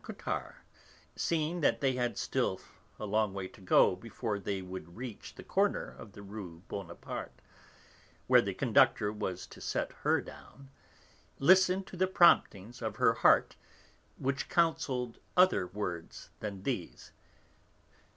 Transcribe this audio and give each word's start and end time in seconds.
Cottard, 0.03 0.55
seeing 1.15 1.61
that 1.61 1.79
they 1.79 1.93
had 1.93 2.17
still 2.17 2.59
a 2.99 3.05
long 3.05 3.35
way 3.35 3.47
to 3.49 3.61
go 3.61 3.95
before 3.95 4.39
they 4.39 4.59
would 4.59 4.97
reach 4.97 5.35
the 5.35 5.43
corner 5.43 5.91
of 5.91 6.13
the 6.13 6.23
Rue 6.23 6.63
Bonaparte, 6.67 7.39
where 8.25 8.41
the 8.41 8.55
conductor 8.55 9.13
was 9.13 9.45
to 9.45 9.61
set 9.61 9.91
her 10.01 10.19
down, 10.19 10.71
listened 11.37 11.85
to 11.85 11.97
the 11.97 12.07
promptings 12.07 12.81
of 12.81 12.95
her 12.95 13.13
heart, 13.13 13.55
which 14.17 14.49
counselled 14.49 15.19
other 15.37 15.67
words 15.67 16.31
than 16.39 16.63
these. 16.63 17.11